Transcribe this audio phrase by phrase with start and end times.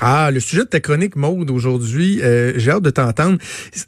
[0.00, 3.38] Ah, le sujet de ta chronique mode aujourd'hui, euh, j'ai hâte de t'entendre.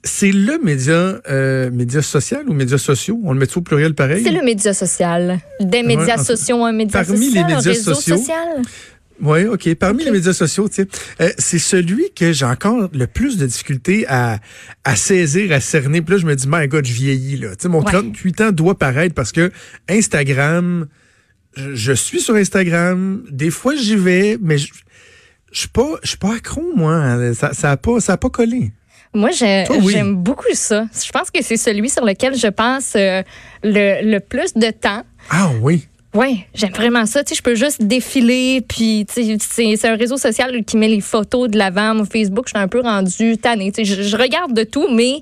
[0.04, 3.18] C'est le média, euh, média social ou médias sociaux?
[3.24, 4.22] On le met au pluriel pareil?
[4.22, 5.40] C'est le média social.
[5.60, 8.62] Des médias sociaux, un média Parmi social, les médias un réseau sociaux, social?
[9.22, 9.74] Oui, OK.
[9.76, 10.88] Parmi les médias sociaux, tu sais,
[11.20, 14.38] euh, c'est celui que j'ai encore le plus de difficulté à,
[14.84, 16.02] à saisir, à cerner.
[16.02, 17.50] Puis là, je me dis, my God, je vieillis, là.
[17.50, 17.92] Tu sais, mon Ouais.
[17.92, 19.50] 38 ans doit paraître parce que
[19.88, 20.86] Instagram,
[21.56, 23.22] je, je suis sur Instagram.
[23.30, 24.68] Des fois, j'y vais, mais je,
[25.52, 27.34] je suis pas, je suis pas accro, moi.
[27.34, 28.72] Ça, ça a pas, ça a pas collé.
[29.14, 29.92] Moi, oui.
[29.92, 30.86] j'aime beaucoup ça.
[30.92, 33.22] Je pense que c'est celui sur lequel je passe euh,
[33.62, 35.02] le, le plus de temps.
[35.30, 35.86] Ah oui.
[36.14, 37.22] Oui, j'aime vraiment ça.
[37.22, 40.76] Tu sais, je peux juste défiler, puis tu sais, c'est c'est un réseau social qui
[40.76, 41.94] met les photos de l'avant.
[41.94, 43.72] Mon Facebook, je suis un peu rendue tannée.
[43.72, 45.20] Tu sais, je, je regarde de tout, mais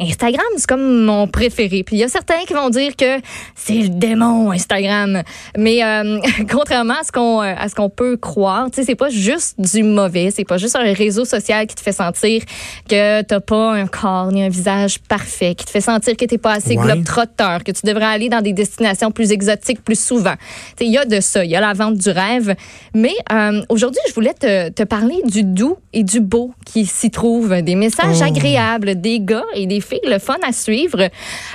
[0.00, 1.82] Instagram, c'est comme mon préféré.
[1.82, 3.18] Puis il y a certains qui vont dire que
[3.54, 5.22] c'est le démon Instagram,
[5.56, 6.18] mais euh,
[6.50, 9.60] contrairement à ce qu'on euh, à ce qu'on peut croire, tu sais, c'est pas juste
[9.60, 10.30] du mauvais.
[10.34, 12.42] C'est pas juste un réseau social qui te fait sentir
[12.88, 16.38] que t'as pas un corps ni un visage parfait, qui te fait sentir que t'es
[16.38, 16.84] pas assez Ouais.
[16.84, 20.34] globe-trotteur, que tu devrais aller dans des destinations plus exotiques plus souvent.
[20.76, 22.54] Tu sais, Il y a de ça, il y a la vente du rêve.
[22.94, 27.10] Mais euh, aujourd'hui, je voulais te, te parler du doux et du beau qui s'y
[27.10, 28.24] trouve, des messages Oh.
[28.24, 31.00] agréables, des gars et des le fun à suivre.
[31.00, 31.08] Euh,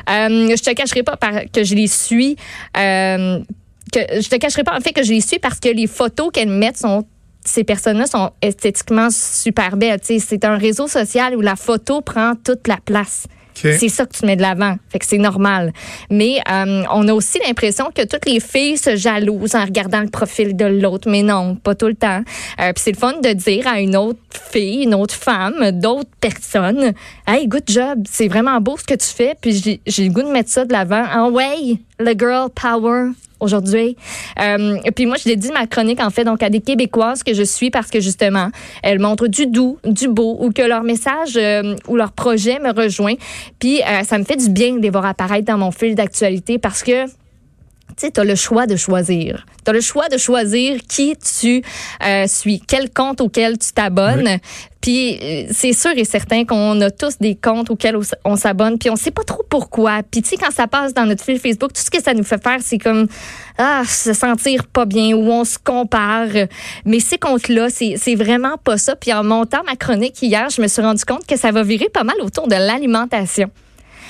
[0.08, 1.18] je te cacherai pas
[1.52, 2.36] que je les suis.
[2.78, 3.40] euh,
[3.96, 6.50] je te cacherai pas en fait que je les suis parce que les photos qu'elles
[6.50, 7.06] mettent sont
[7.46, 10.00] ces personnes-là sont esthétiquement super belles.
[10.02, 13.28] C'est un réseau social où la photo prend toute la place.
[13.78, 14.76] C'est ça que tu mets de l'avant.
[14.90, 15.72] Fait que c'est normal.
[16.10, 20.10] Mais euh, on a aussi l'impression que toutes les filles se jalousent en regardant le
[20.10, 21.10] profil de l'autre.
[21.10, 22.22] Mais non, pas tout le temps.
[22.60, 24.20] Euh, Puis c'est le fun de dire à une autre
[24.52, 26.94] fille, une autre femme, d'autres personnes,
[27.28, 28.04] Hey, good job.
[28.10, 29.36] C'est vraiment beau ce que tu fais.
[29.40, 31.04] Puis j'ai- j'ai le goût de mettre ça de l'avant.
[31.10, 33.10] Ah ouais, le girl power
[33.44, 33.96] aujourd'hui.
[34.40, 37.44] Euh, puis moi, je dédie ma chronique, en fait, donc à des Québécoises que je
[37.44, 38.50] suis parce que, justement,
[38.82, 42.72] elles montrent du doux, du beau ou que leur message euh, ou leur projet me
[42.72, 43.16] rejoint.
[43.60, 46.58] Puis euh, ça me fait du bien de les voir apparaître dans mon fil d'actualité
[46.58, 47.06] parce que
[47.98, 49.46] tu sais, tu as le choix de choisir.
[49.64, 51.64] Tu as le choix de choisir qui tu
[52.06, 54.40] euh, suis, quel compte auquel tu t'abonnes.
[54.82, 58.90] Puis euh, c'est sûr et certain qu'on a tous des comptes auxquels on s'abonne, puis
[58.90, 60.02] on sait pas trop pourquoi.
[60.04, 62.24] Puis tu sais, quand ça passe dans notre fil Facebook, tout ce que ça nous
[62.24, 63.08] fait faire, c'est comme
[63.58, 66.28] ah, se sentir pas bien ou on se compare.
[66.86, 68.96] Mais ces comptes-là, c'est vraiment pas ça.
[68.96, 71.88] Puis en montant ma chronique hier, je me suis rendu compte que ça va virer
[71.88, 73.50] pas mal autour de l'alimentation.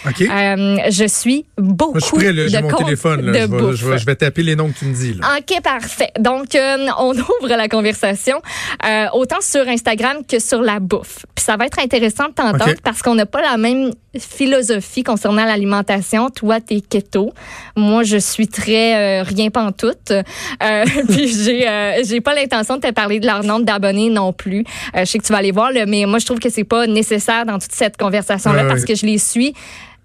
[0.05, 0.21] OK.
[0.21, 2.47] Euh, je suis beaucoup Moi, je suis prêt, là.
[2.47, 3.31] J'ai de mon téléphone, là.
[3.31, 3.75] de Je vais, bouffe.
[3.75, 5.37] je, vais, je vais taper les noms que tu me dis, là.
[5.37, 6.11] OK, parfait.
[6.19, 8.41] Donc, euh, on ouvre la conversation
[8.85, 11.25] euh, autant sur Instagram que sur la bouffe.
[11.35, 15.45] Puis ça va être intéressant de t'entendre parce qu'on n'a pas la même philosophie concernant
[15.45, 16.29] l'alimentation.
[16.29, 17.33] Toi, t'es keto.
[17.75, 20.11] Moi, je suis très euh, rien pantoute.
[20.11, 24.33] Euh, puis j'ai euh, j'ai pas l'intention de te parler de leur nombre d'abonnés non
[24.33, 24.65] plus.
[24.95, 26.63] Euh, je sais que tu vas aller voir, là, mais moi, je trouve que c'est
[26.63, 29.53] pas nécessaire dans toute cette conversation-là parce que je les suis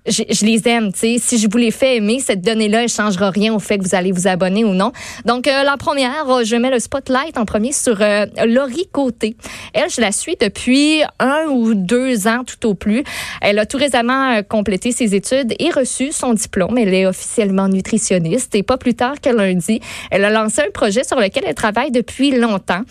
[0.08, 0.92] je, je les aime.
[0.92, 1.16] tu sais.
[1.18, 3.94] Si je vous les fais aimer, cette donnée-là, elle changera rien au fait que vous
[3.94, 4.92] allez vous abonner ou non.
[5.24, 9.36] Donc, euh, la première, euh, je mets le spotlight en premier sur euh, Laurie Côté.
[9.74, 13.04] Elle, je la suis depuis un ou deux ans tout au plus.
[13.40, 16.78] Elle a tout récemment euh, complété ses études et reçu son diplôme.
[16.78, 19.80] Elle est officiellement nutritionniste et pas plus tard que lundi,
[20.10, 22.82] elle a lancé un projet sur lequel elle travaille depuis longtemps.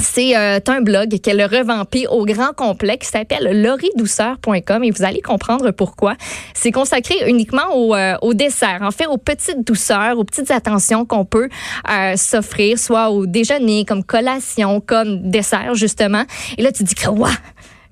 [0.00, 5.02] C'est euh, un blog qu'elle a revampé au grand complet qui s'appelle lauridouceur.com et vous
[5.02, 6.14] allez comprendre pourquoi.
[6.54, 11.04] C'est consacré uniquement au, euh, au dessert, en fait aux petites douceurs, aux petites attentions
[11.04, 11.48] qu'on peut
[11.90, 16.24] euh, s'offrir, soit au déjeuner, comme collation, comme dessert justement.
[16.56, 17.08] Et là, tu dis que,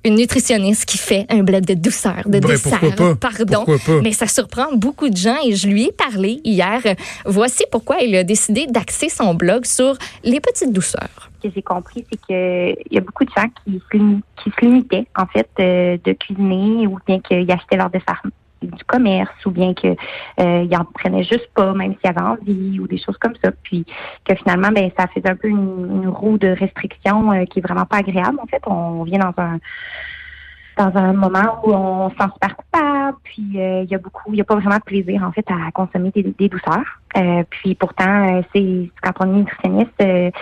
[0.04, 3.30] une nutritionniste qui fait un blog de douceur, de Ben, dessert, pourquoi pas?
[3.30, 3.64] pardon.
[3.64, 4.00] Pourquoi pas?
[4.02, 6.80] Mais ça surprend beaucoup de gens et je lui ai parlé hier.
[7.24, 11.30] Voici pourquoi il a décidé d'axer son blog sur les petites douceurs.
[11.36, 15.06] Ce que j'ai compris, c'est que il y a beaucoup de gens qui se, limitaient,
[15.16, 18.22] en fait, euh, de cuisiner ou bien qu'ils achetaient leur dessert
[18.62, 22.22] du commerce ou bien que euh, ils en prenaient juste pas, même s'il y avait
[22.22, 23.50] envie ou des choses comme ça.
[23.62, 23.84] Puis
[24.24, 27.84] que finalement, ben ça fait un peu une, roue de restriction euh, qui est vraiment
[27.84, 28.38] pas agréable.
[28.42, 29.58] En fait, on vient dans un
[30.78, 32.54] dans un moment où on se sent super
[33.22, 35.44] puis euh, il y a beaucoup, il y a pas vraiment de plaisir en fait
[35.50, 37.00] à consommer des, douceurs.
[37.16, 40.34] Euh, puis pourtant, euh, c'est quand on est nutritionniste,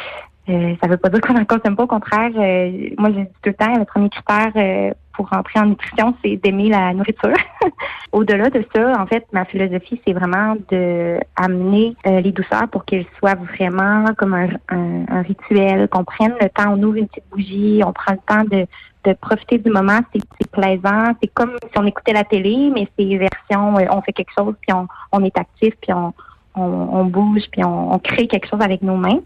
[0.49, 1.85] euh, ça veut pas dire qu'on n'en consomme pas.
[1.85, 5.61] Au contraire, euh, moi je dis tout le temps, le premier critère euh, pour rentrer
[5.61, 7.33] en nutrition, c'est d'aimer la nourriture.
[8.13, 12.85] Au-delà de ça, en fait, ma philosophie, c'est vraiment de amener euh, les douceurs pour
[12.85, 17.09] qu'elles soient vraiment comme un, un, un rituel, qu'on prenne le temps, on ouvre une
[17.09, 18.67] petite bougie, on prend le temps de,
[19.05, 21.15] de profiter du moment, c'est plaisant.
[21.23, 24.55] C'est comme si on écoutait la télé, mais c'est version, euh, on fait quelque chose,
[24.61, 26.13] puis on, on est actif, puis on,
[26.55, 29.21] on, on bouge, puis on crée quelque chose avec nos mains.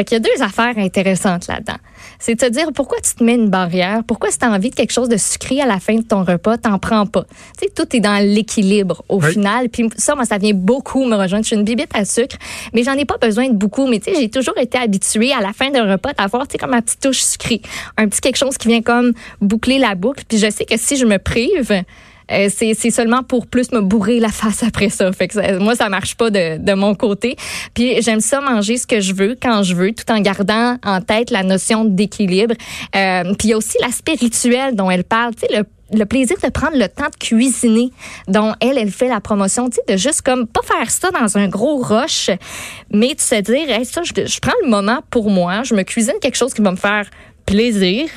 [0.00, 1.76] Fait qu'il y a deux affaires intéressantes là-dedans.
[2.18, 4.70] C'est de te dire pourquoi tu te mets une barrière, pourquoi si tu as envie
[4.70, 7.24] de quelque chose de sucré à la fin de ton repas, t'en prends pas?
[7.58, 9.68] Tu sais, tout est dans l'équilibre au final.
[9.68, 11.44] Puis ça, moi, ça vient beaucoup me rejoindre.
[11.44, 12.36] Je suis une bibite à sucre,
[12.72, 13.86] mais j'en ai pas besoin de beaucoup.
[13.88, 16.58] Mais tu sais, j'ai toujours été habituée à la fin d'un repas d'avoir, tu sais,
[16.58, 17.60] comme ma petite touche sucrée.
[17.98, 19.12] Un petit quelque chose qui vient comme
[19.42, 20.24] boucler la boucle.
[20.26, 21.84] Puis je sais que si je me prive,
[22.30, 25.12] euh, c'est seulement pour plus me bourrer la face après ça.
[25.12, 27.36] Fait que moi, ça marche pas de, de mon côté.
[27.74, 31.00] Puis j'aime ça manger ce que je veux quand je veux, tout en gardant en
[31.00, 32.54] tête la notion d'équilibre.
[32.96, 35.34] Euh, puis il y a aussi l'aspect rituel dont elle parle.
[35.34, 35.62] Tu sais,
[35.92, 37.90] le plaisir de prendre le temps de cuisiner
[38.28, 41.36] dont elle, elle fait la promotion, tu sais, de juste comme pas faire ça dans
[41.36, 42.30] un gros rush,
[42.92, 46.14] mais de se dire, ça, je, je prends le moment pour moi, je me cuisine
[46.20, 47.08] quelque chose qui va me faire
[47.46, 48.08] plaisir.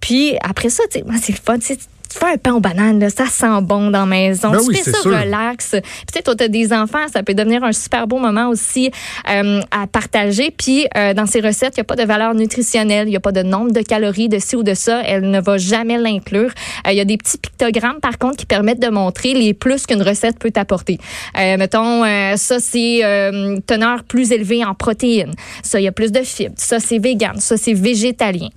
[0.00, 1.78] Puis après ça, tu sais, c'est le fun, tu sais,
[2.10, 4.50] tu fais un pain aux bananes, là, ça sent bon dans la maison.
[4.50, 5.12] Ben tu oui, fais ça sûr.
[5.16, 5.70] relax.
[5.70, 8.90] Puis tu sais, toi, t'as des enfants, ça peut devenir un super beau moment aussi
[9.30, 10.50] euh, à partager.
[10.50, 13.20] Puis euh, dans ces recettes, il n'y a pas de valeur nutritionnelle, il n'y a
[13.20, 15.02] pas de nombre de calories de ci ou de ça.
[15.06, 16.50] Elle ne va jamais l'inclure.
[16.86, 19.86] Euh, Il y a des petits pictogrammes, par contre, qui permettent de montrer les plus
[19.86, 20.98] qu'une recette peut apporter.
[21.38, 25.34] Euh, mettons, euh, ça, c'est euh, teneur plus élevée en protéines.
[25.62, 26.54] Ça, il y a plus de fibres.
[26.56, 27.38] Ça, c'est vegan.
[27.38, 28.48] Ça, c'est végétalien.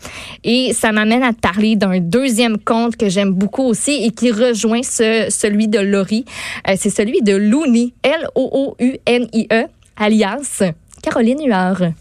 [0.44, 4.32] Et ça m'amène à te parler d'un deuxième compte que j'aime beaucoup aussi et qui
[4.32, 6.26] rejoint ce, celui de Laurie.
[6.68, 9.66] Euh, c'est celui de Louni, L-O-O-U-N-I-E,
[9.98, 10.64] alias
[11.02, 11.92] Caroline Huard.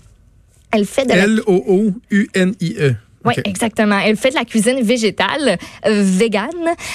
[0.73, 2.97] Elle fait de la L-O-O-U-N-I-E.
[3.25, 3.99] Oui, exactement.
[4.05, 6.49] Elle fait de la cuisine végétale, euh, végane.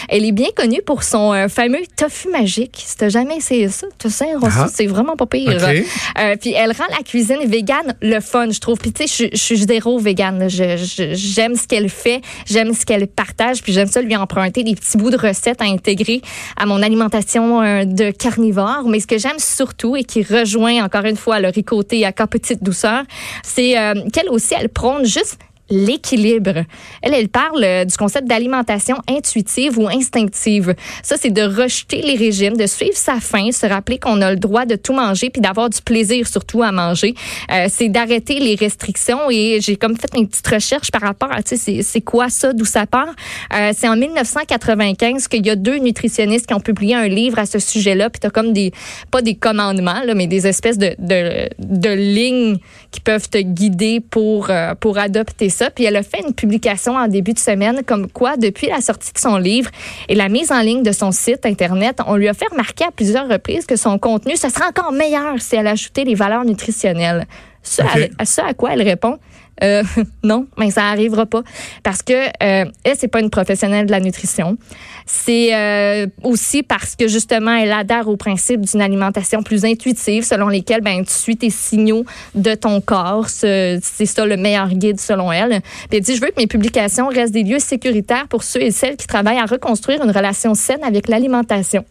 [0.09, 2.83] Elle est bien connue pour son euh, fameux tofu magique.
[2.85, 4.67] Si t'as jamais essayé ça, tu sais, Ah.
[4.73, 5.49] c'est vraiment pas pire.
[5.55, 5.85] OK.
[6.19, 8.77] Euh, puis elle rend la cuisine végane le fun, je trouve.
[8.77, 10.39] Puis tu sais, je- suis zéro végane.
[10.39, 10.47] là.
[10.47, 14.63] Je- je- J'aime ce qu'elle fait, j'aime ce qu'elle partage, puis j'aime ça lui emprunter
[14.63, 16.21] des petits bouts de recettes à intégrer
[16.57, 18.83] à mon alimentation euh, de carnivore.
[18.87, 22.63] Mais ce que j'aime surtout et qui rejoint encore une fois le ricoté à petite
[22.63, 23.03] douceur,
[23.43, 25.37] c'est euh, qu'elle aussi, elle prône juste
[25.69, 26.63] l'équilibre.
[27.01, 30.75] Elle, elle parle euh, du concept d'alimentation intuitive ou instinctive.
[31.03, 34.37] Ça, c'est de rejeter les régimes, de suivre sa faim, se rappeler qu'on a le
[34.37, 37.13] droit de tout manger puis d'avoir du plaisir surtout à manger.
[37.51, 41.43] Euh, c'est d'arrêter les restrictions et j'ai comme fait une petite recherche par rapport à,
[41.43, 43.09] tu sais, c'est- quoi ça, d'où ça part?
[43.53, 47.45] Euh, c'est en 1995 qu'il y a deux nutritionnistes qui ont publié un livre à
[47.45, 48.71] ce sujet-là puis t'as comme des,
[49.11, 52.57] pas des commandements, là, mais des espèces de, de, de lignes
[52.91, 54.49] qui peuvent te guider pour,
[54.79, 55.49] pour adopter.
[55.75, 59.13] Puis elle a fait une publication en début de semaine comme quoi, depuis la sortie
[59.13, 59.69] de son livre
[60.09, 62.91] et la mise en ligne de son site Internet, on lui a fait remarquer à
[62.91, 67.25] plusieurs reprises que son contenu, ce serait encore meilleur si elle ajoutait les valeurs nutritionnelles.
[67.63, 67.81] Ce,
[68.17, 69.17] à ce à quoi elle répond,
[69.63, 69.83] euh,
[70.23, 71.41] non, mais ça arrivera pas
[71.83, 74.57] parce que euh, elle c'est pas une professionnelle de la nutrition.
[75.05, 80.47] C'est euh, aussi parce que justement elle adhère au principe d'une alimentation plus intuitive selon
[80.49, 82.05] lesquelles ben tu suis tes signaux
[82.35, 85.61] de ton corps, Ce- c'est ça le meilleur guide selon elle.
[85.89, 88.71] Puis elle dit je veux que mes publications restent des lieux sécuritaires pour ceux et
[88.71, 91.85] celles qui travaillent à reconstruire une relation saine avec l'alimentation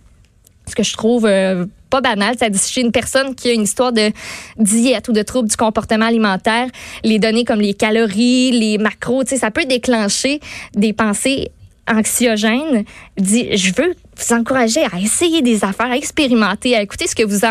[0.68, 2.36] ce que je trouve euh, pas banal.
[2.38, 4.10] Ça dit chez une personne qui a une histoire de
[4.58, 6.68] diète ou de trouble du comportement alimentaire,
[7.04, 10.40] les données comme les calories, les macros, ça peut déclencher
[10.74, 11.50] des pensées
[11.88, 12.84] anxiogènes.
[13.16, 17.22] Dit, je veux vous encourager à essayer des affaires, à expérimenter, à écouter ce que
[17.22, 17.44] vous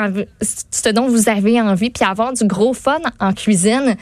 [0.93, 3.95] dont vous avez envie, puis à avoir du gros fun en cuisine.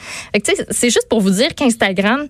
[0.69, 2.27] C'est juste pour vous dire qu'Instagram,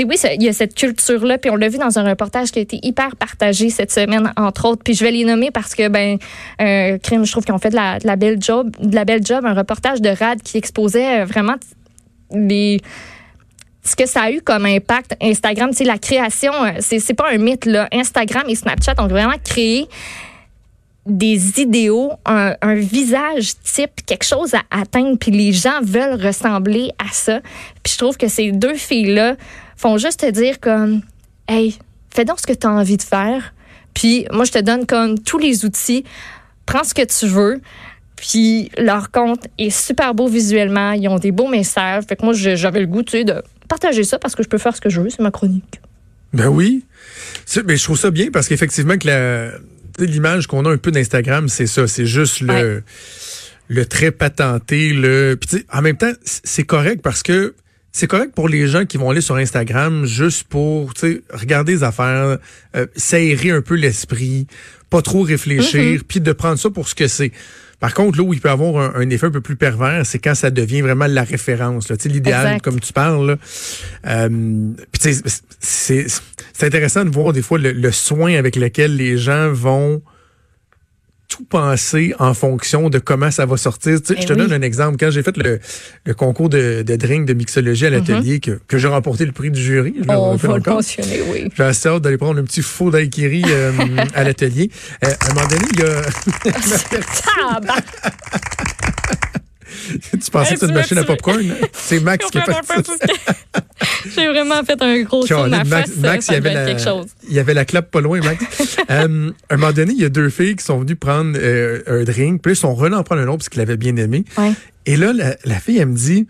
[0.00, 2.62] oui, il y a cette culture-là, puis on l'a vu dans un reportage qui a
[2.62, 4.82] été hyper partagé cette semaine, entre autres.
[4.84, 6.18] Puis je vais les nommer parce que, ben,
[6.60, 9.04] euh, crime, je trouve qu'ils ont fait de la, de la belle job, de la
[9.04, 11.56] belle job, un reportage de Rad qui exposait euh, vraiment
[12.34, 12.80] les
[13.84, 17.30] ce que ça a eu comme impact Instagram, sais, la création, euh, c'est c'est pas
[17.30, 17.88] un mythe là.
[17.92, 19.88] Instagram et Snapchat ont vraiment créé
[21.04, 26.92] des idéaux, un, un visage type, quelque chose à atteindre, puis les gens veulent ressembler
[26.98, 27.40] à ça.
[27.82, 29.34] Puis je trouve que ces deux filles-là
[29.76, 31.02] font juste te dire comme,
[31.48, 31.76] hey,
[32.10, 33.52] fais donc ce que tu as envie de faire.
[33.94, 36.04] Puis moi, je te donne comme tous les outils.
[36.66, 37.60] Prends ce que tu veux.
[38.16, 40.92] Puis leur compte est super beau visuellement.
[40.92, 42.04] Ils ont des beaux messages.
[42.04, 44.58] Fait que moi, j'avais le goût, tu sais, de partager ça parce que je peux
[44.58, 45.08] faire ce que je veux.
[45.08, 45.80] C'est ma chronique.
[46.34, 46.84] Ben oui.
[47.66, 49.50] Mais je trouve ça bien parce qu'effectivement que
[49.98, 52.82] l'image qu'on a un peu d'Instagram, c'est ça, c'est juste le
[53.68, 57.54] le trait patenté, le puis en même temps, c'est correct parce que
[57.92, 60.92] c'est correct pour les gens qui vont aller sur Instagram juste pour
[61.32, 62.38] regarder les affaires,
[62.76, 64.46] euh, s'aérer un peu l'esprit,
[64.90, 67.32] pas trop réfléchir, puis de prendre ça pour ce que c'est.
[67.82, 70.20] Par contre, là où il peut avoir un, un effet un peu plus pervers, c'est
[70.20, 71.88] quand ça devient vraiment la référence.
[71.88, 71.96] là.
[71.96, 73.36] Tu sais, L'idéal, comme tu parles.
[74.06, 74.28] Euh,
[74.92, 76.06] puis tu sais, c'est
[76.52, 80.00] c'est intéressant de voir des fois le, le soin avec lequel les gens vont
[81.48, 84.00] penser en fonction de comment ça va sortir.
[84.00, 84.38] Tu sais, Eh je te oui.
[84.38, 84.96] donne un exemple.
[84.98, 85.60] Quand j'ai fait le,
[86.04, 89.50] le concours de, de drink de mixologie à l'atelier, que, que j'ai remporté le prix
[89.50, 90.10] du jury, je.
[90.10, 91.48] On va le mentionner, oui.
[91.56, 93.72] J'ai assez hâte d'aller prendre un petit faux daiquiri euh,
[94.14, 94.70] à l'atelier.
[95.04, 96.02] Euh, à un moment donné, il y a...
[100.12, 101.40] Tu pensais Hey, que c'était une machine à popcorn?
[101.40, 101.66] hein?
[101.72, 105.90] C'est Max qui tout ce que- J'ai vraiment fait un gros saut de ma Max,
[105.90, 105.96] face.
[105.98, 107.06] Max, ça il, y avait la, quelque chose.
[107.32, 108.44] Il y avait la clap pas loin, Max.
[108.90, 111.82] Euh, à un moment donné, il y a deux filles qui sont venues prendre euh,
[111.86, 114.24] un drink, puis sont revenus en prendre un autre parce qu'ils l'avaient bien aimé.
[114.36, 114.52] Ouais.
[114.86, 116.26] Et là, la, la fille, elle me dit,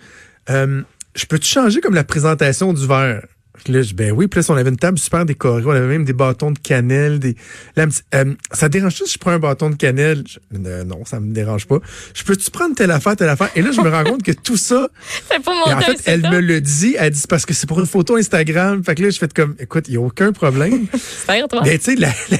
[0.51, 0.83] euh,
[1.17, 3.25] je peux-tu changer comme la présentation du verre?
[3.69, 6.05] Là, je ben oui, puis là, on avait une table super décorée, on avait même
[6.05, 7.37] des bâtons de cannelle, des.
[7.77, 10.25] Là, euh, ça te dérange-tu si je prends un bâton de cannelle?
[10.27, 11.79] Je- Euh, non, ça me dérange pas.
[12.15, 13.51] Je peux-tu prendre telle affaire, telle affaire?
[13.55, 14.89] Et là, je me rends compte que tout ça,
[15.31, 17.87] C'est mon en fait, elle me le dit, elle dit parce que c'est pour une
[17.87, 18.83] photo Instagram.
[18.83, 20.87] Fait que là, je fais comme, écoute, il n'y a aucun problème.
[21.49, 21.61] Toi.
[21.65, 22.39] Mais tu sais, la, la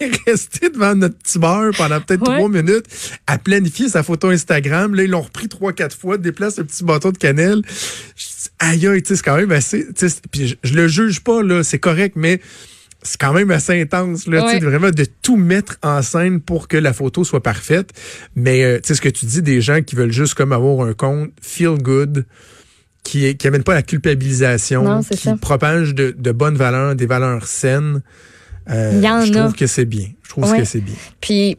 [0.26, 2.86] restée devant notre petit bar pendant peut-être trois minutes
[3.26, 4.94] à planifier sa photo Instagram.
[4.94, 7.62] Là, ils l'ont repris trois, quatre fois, déplace le petit bâton de cannelle.
[8.16, 9.86] Je dis, aïe, aïe, tu sais, c'est quand même assez.
[10.30, 12.40] Puis je, je le juge pas, là, c'est correct, mais
[13.02, 14.58] c'est quand même assez intense, là, Ouais.
[14.60, 17.90] vraiment de tout mettre en scène pour que la photo soit parfaite.
[18.34, 20.86] Mais euh, tu sais, ce que tu dis des gens qui veulent juste comme avoir
[20.86, 22.24] un compte feel good
[23.02, 25.36] qui est- qui amène pas la culpabilisation, Non, qui ça.
[25.36, 28.00] propage de, de bonnes valeurs, des valeurs saines.
[28.70, 29.40] Euh, Il y en je a.
[29.42, 30.06] trouve que c'est bien.
[30.22, 30.58] Je trouve Ouais.
[30.58, 30.94] que c'est bien.
[31.20, 31.58] Puis,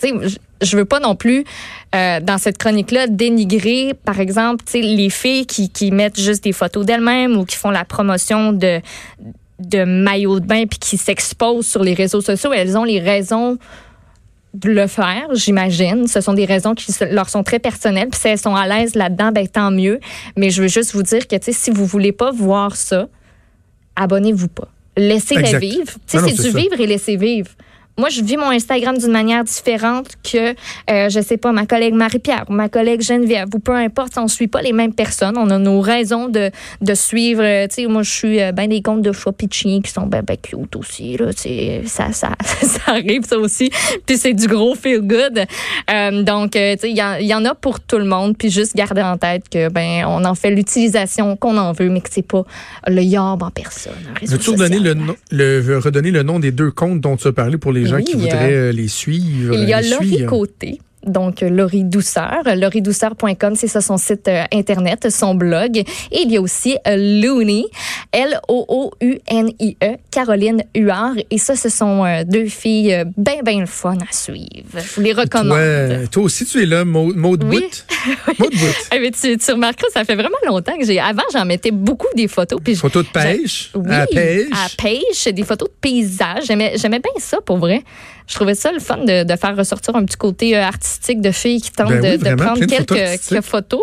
[0.00, 1.44] tu sais, je- veux pas non plus,
[1.94, 6.44] euh, dans cette chronique-là, dénigrer, par exemple, tu sais, les filles qui, qui mettent juste
[6.44, 8.80] des photos d'elles-mêmes ou qui font la promotion de,
[9.58, 12.52] de maillots de bain puis qui s'exposent sur les réseaux sociaux.
[12.52, 13.58] Elles ont les raisons
[14.54, 16.06] de le faire, j'imagine.
[16.06, 18.08] Ce sont des raisons qui leur sont très personnelles.
[18.10, 19.98] Puis si elles sont à l'aise là-dedans, ben tant mieux.
[20.36, 23.08] Mais je veux juste vous dire que, tu sais, si vous voulez pas voir ça,
[23.96, 24.68] abonnez-vous pas.
[24.96, 25.58] Laissez-les Exact.
[25.60, 25.84] vivre.
[25.84, 26.58] Tu sais, c'est c'est du ça.
[26.58, 27.50] vivre et laisser vivre.
[27.98, 30.54] Moi, je vis mon Instagram d'une manière différente que,
[30.90, 34.16] euh, je sais pas, ma collègue Marie-Pierre ou ma collègue Geneviève ou peu importe.
[34.16, 35.36] On suit pas les mêmes personnes.
[35.36, 37.42] On a nos raisons de, de suivre.
[37.42, 39.12] euh, Tu sais, moi, je suis euh, ben des comptes de
[39.50, 41.16] chiens qui sont ben, ben cute aussi.
[41.18, 41.32] Là,
[41.86, 42.30] ça, ça,
[42.62, 43.70] ça arrive, ça aussi.
[44.06, 45.44] Puis c'est du gros feel good.
[45.90, 48.36] Euh, donc, tu sais, il y, y en a pour tout le monde.
[48.38, 52.00] Puis juste garder en tête que, ben, on en fait l'utilisation qu'on en veut, mais
[52.00, 52.44] que c'est pas
[52.86, 53.92] le yard en personne.
[54.22, 54.94] Veux-tu redonner le,
[55.30, 58.04] le, redonner le nom des deux comptes dont tu as parlé pour les gens Oui,
[58.04, 59.54] qui euh, voudraient euh, les suivre?
[59.54, 60.26] Il y a les Laurie suivre?
[60.30, 60.80] Côté.
[61.06, 62.42] Donc, euh, Laurie Douceur.
[62.56, 65.78] laurie-douceur.com, c'est ça son site euh, Internet, son blog.
[65.78, 65.84] Et
[66.24, 67.64] il y a aussi euh, Looney,
[68.12, 71.14] L-O-O-U-N-I-E, Caroline Huard.
[71.30, 74.46] Et ça, ce sont euh, deux filles euh, bien, bien le fun à suivre.
[74.76, 75.58] Je vous les recommande.
[75.58, 77.64] Toi, toi aussi, tu es là, Maud, Maud Oui.
[78.92, 80.98] Eh, mais tu, tu remarqueras, ça fait vraiment longtemps que j'ai.
[81.00, 82.60] Avant, j'en mettais beaucoup des photos.
[82.62, 83.70] Puis je- Photo de pêche?
[83.74, 84.46] Oui, à pêche?
[84.52, 86.44] à pêche, des photos de paysages.
[86.46, 87.82] J'aimais, j'aimais bien ça, pour vrai.
[88.28, 91.30] Je trouvais ça le fun de, de faire ressortir un petit côté euh, artistique de
[91.32, 93.82] filles qui tentent Ben oui, de, prendre photos quelques, photos.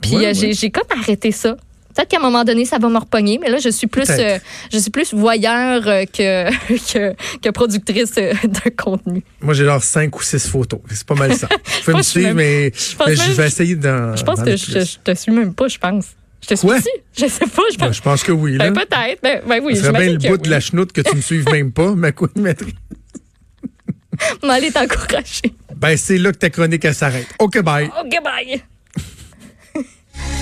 [0.00, 1.56] Puis Ouais, euh, j'ai, j'ai comme arrêté ça.
[1.96, 4.38] Peut-être qu'à un moment donné, ça va me repogner, mais là, je suis plus, euh,
[4.70, 6.50] je suis plus voyeur euh, que,
[6.92, 9.24] que, que productrice euh, de contenu.
[9.40, 10.80] Moi, j'ai genre cinq ou six photos.
[10.90, 11.48] C'est pas mal ça.
[11.80, 14.14] Je peux me suivre, mais je mais vais essayer d'en.
[14.14, 16.08] Je pense que je, te suis même pas, je pense.
[16.42, 16.78] Je te suis Quoi?
[17.16, 17.96] Je sais pas, je Ben, pense.
[17.96, 18.58] je pense que oui.
[18.58, 18.70] Là.
[18.70, 19.22] Ben, peut-être.
[19.22, 21.48] Ben, ben oui, Ce serait bien le bout de la chenoute que tu me suives
[21.50, 22.74] même pas, ma co-animatrice.
[24.42, 25.54] aller t'encourager.
[25.74, 27.26] Ben, c'est là que ta chronique, s'arrête.
[27.38, 27.90] OK, bye.
[28.04, 28.62] OK, bye.